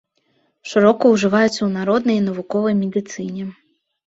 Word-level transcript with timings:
Шырока 0.71 1.11
ўжываецца 1.13 1.49
ў 1.63 1.69
народнай 1.77 2.17
і 2.21 2.25
навуковай 2.29 2.77
медыцыне. 2.81 3.45